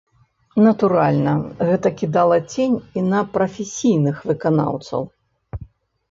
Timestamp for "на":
3.11-3.19